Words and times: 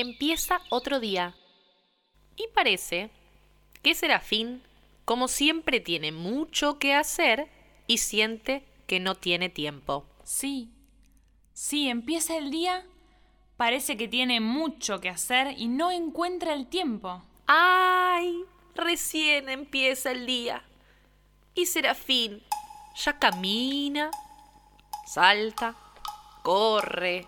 empieza 0.00 0.60
otro 0.70 1.00
día. 1.00 1.34
Y 2.36 2.46
parece 2.54 3.10
que 3.82 3.94
Serafín, 3.94 4.62
como 5.04 5.26
siempre, 5.26 5.80
tiene 5.80 6.12
mucho 6.12 6.78
que 6.78 6.94
hacer 6.94 7.48
y 7.88 7.98
siente 7.98 8.64
que 8.86 9.00
no 9.00 9.16
tiene 9.16 9.48
tiempo. 9.48 10.06
Sí, 10.22 10.70
sí, 11.52 11.88
empieza 11.88 12.36
el 12.36 12.52
día, 12.52 12.86
parece 13.56 13.96
que 13.96 14.06
tiene 14.06 14.40
mucho 14.40 15.00
que 15.00 15.08
hacer 15.08 15.58
y 15.58 15.66
no 15.66 15.90
encuentra 15.90 16.54
el 16.54 16.68
tiempo. 16.68 17.22
¡Ay! 17.46 18.44
Recién 18.76 19.48
empieza 19.48 20.12
el 20.12 20.26
día. 20.26 20.62
Y 21.54 21.66
Serafín 21.66 22.40
ya 22.94 23.18
camina, 23.18 24.12
salta, 25.06 25.74
corre, 26.44 27.26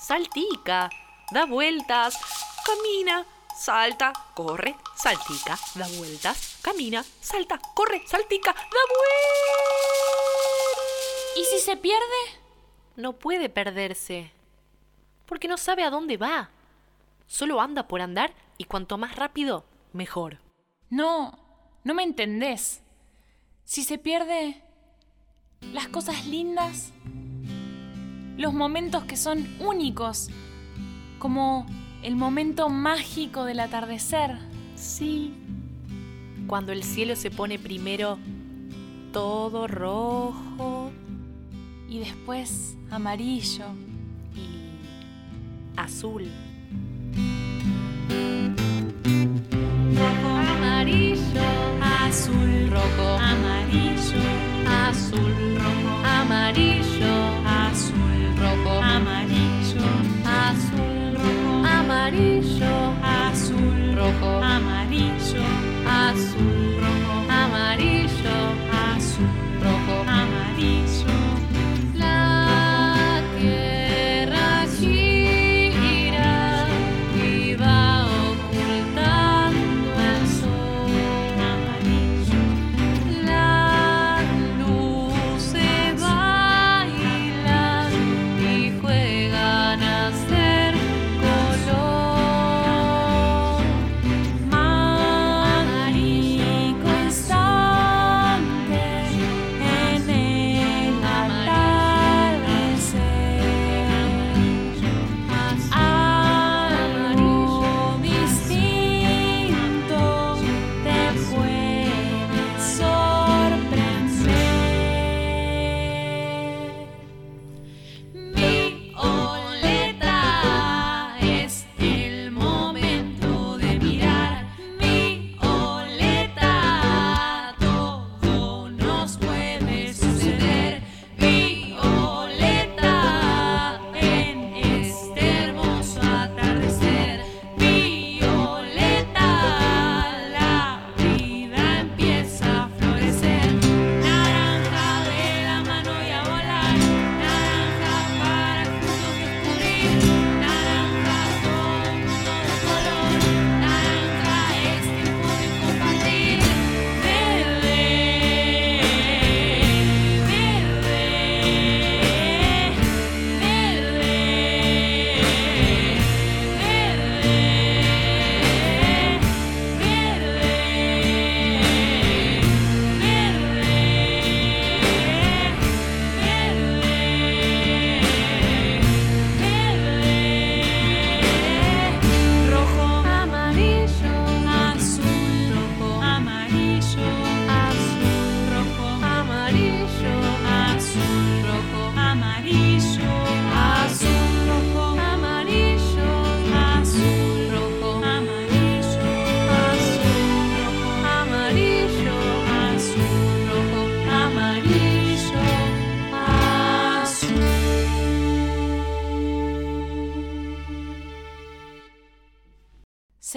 saltica, 0.00 0.90
da 1.30 1.44
vueltas, 1.44 2.18
camina, 2.64 3.26
salta, 3.56 4.12
corre, 4.34 4.76
saltica, 4.94 5.58
da 5.74 5.86
vueltas, 5.98 6.58
camina, 6.62 7.04
salta, 7.20 7.58
corre, 7.74 8.02
saltica, 8.06 8.52
da 8.52 8.60
vueltas. 8.60 9.58
¿Y 11.36 11.44
si 11.44 11.58
se 11.60 11.76
pierde? 11.76 12.40
No 12.96 13.12
puede 13.12 13.48
perderse, 13.48 14.32
porque 15.26 15.48
no 15.48 15.56
sabe 15.56 15.84
a 15.84 15.90
dónde 15.90 16.16
va. 16.16 16.50
Solo 17.26 17.60
anda 17.60 17.86
por 17.86 18.00
andar 18.00 18.32
y 18.56 18.64
cuanto 18.64 18.96
más 18.96 19.14
rápido, 19.14 19.64
mejor. 19.92 20.40
No, 20.88 21.38
no 21.84 21.94
me 21.94 22.02
entendés. 22.02 22.82
Si 23.64 23.84
se 23.84 23.98
pierde 23.98 24.62
las 25.72 25.88
cosas 25.88 26.26
lindas, 26.26 26.92
los 28.38 28.54
momentos 28.54 29.04
que 29.04 29.16
son 29.16 29.56
únicos, 29.60 30.30
como 31.18 31.66
el 32.02 32.16
momento 32.16 32.68
mágico 32.68 33.44
del 33.44 33.60
atardecer. 33.60 34.38
Sí, 34.76 35.34
cuando 36.46 36.72
el 36.72 36.82
cielo 36.82 37.16
se 37.16 37.30
pone 37.30 37.58
primero 37.58 38.18
todo 39.12 39.66
rojo 39.66 40.90
y 41.88 41.98
después 41.98 42.76
amarillo 42.90 43.66
y 44.34 45.78
azul. 45.78 46.30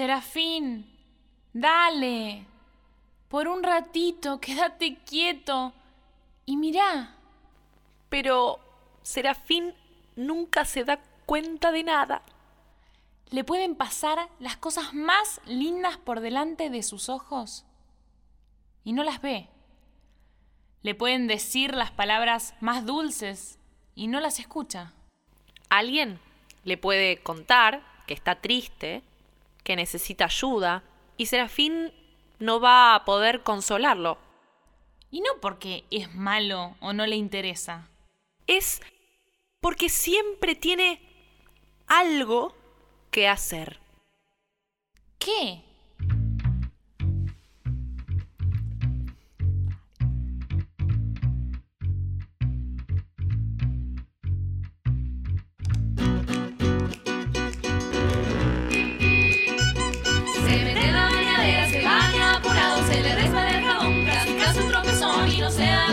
Serafín, 0.02 0.90
dale. 1.52 2.44
Por 3.28 3.46
un 3.46 3.62
ratito, 3.62 4.40
quédate 4.40 4.98
quieto. 5.04 5.72
Y 6.44 6.56
mirá, 6.56 7.14
Pero 8.08 8.58
Serafín 9.02 9.72
nunca 10.16 10.64
se 10.64 10.82
da 10.82 10.98
cuenta 11.24 11.70
de 11.70 11.84
nada. 11.84 12.22
le 13.30 13.44
pueden 13.44 13.76
pasar 13.76 14.28
las 14.40 14.56
cosas 14.56 14.92
más 14.92 15.40
lindas 15.46 15.98
por 15.98 16.18
delante 16.18 16.68
de 16.68 16.82
sus 16.82 17.08
ojos 17.08 17.64
y 18.82 18.94
no 18.94 19.04
las 19.04 19.22
ve. 19.22 19.48
Le 20.82 20.96
pueden 20.96 21.28
decir 21.28 21.76
las 21.76 21.92
palabras 21.92 22.54
más 22.60 22.84
dulces 22.84 23.60
y 23.94 24.08
no 24.08 24.18
las 24.18 24.40
escucha. 24.40 24.94
Alguien 25.68 26.18
le 26.64 26.76
puede 26.76 27.22
contar 27.22 27.84
que 28.08 28.14
está 28.14 28.40
triste, 28.40 29.04
que 29.62 29.76
necesita 29.76 30.26
ayuda, 30.26 30.82
y 31.16 31.26
Serafín 31.26 31.92
no 32.38 32.60
va 32.60 32.94
a 32.94 33.04
poder 33.04 33.42
consolarlo. 33.42 34.18
Y 35.10 35.20
no 35.20 35.40
porque 35.40 35.84
es 35.90 36.14
malo 36.14 36.76
o 36.80 36.92
no 36.92 37.06
le 37.06 37.16
interesa. 37.16 37.88
Es 38.46 38.80
porque 39.60 39.88
siempre 39.88 40.54
tiene 40.54 41.00
algo 41.86 42.54
que 43.10 43.28
hacer. 43.28 43.78
¿Qué? 45.18 45.62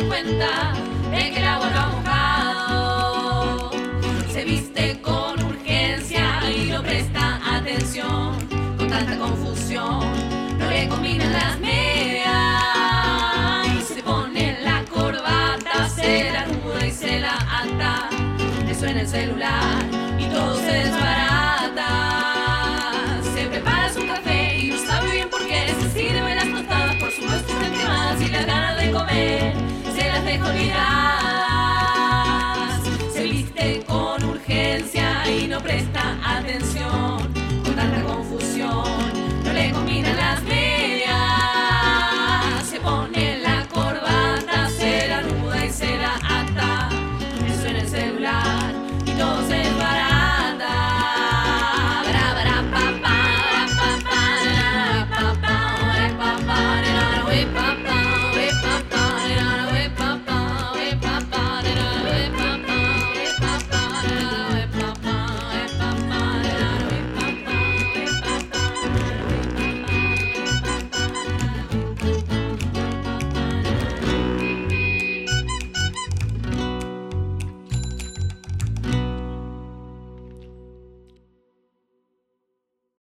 Tanta 0.08 0.74
de 1.12 1.32
que 1.32 1.40
el 1.40 1.46
agua 1.46 1.70
lo 1.70 1.80
ha 1.80 1.88
mojado. 1.88 3.72
Se 4.32 4.44
viste 4.46 5.02
con 5.02 5.44
urgencia 5.44 6.50
y 6.50 6.72
no 6.72 6.82
presta 6.82 7.40
atención. 7.58 8.38
Con 8.78 8.88
tanta 8.88 9.18
confusión, 9.18 10.00
no 10.58 10.70
le 10.70 10.88
combinan 10.88 11.34
las 11.34 11.60
medias. 11.60 12.28
Y 13.78 13.82
se 13.94 14.02
pone 14.02 14.58
la 14.64 14.86
corbata, 14.86 15.90
se 15.90 16.32
la 16.32 16.46
nuda 16.46 16.86
y 16.86 16.92
se 16.92 17.20
la 17.20 17.34
ata. 17.34 18.10
Le 18.66 18.74
suena 18.76 19.02
el 19.02 19.08
celular 19.08 19.84
y 20.18 20.26
todo 20.26 20.56
se 20.56 20.72
desbarata. 20.72 21.29
Se 33.14 33.24
viste 33.24 33.84
con 33.86 34.24
urgencia 34.24 35.24
y 35.30 35.48
no 35.48 35.60
presta 35.60 36.18
atención. 36.24 37.29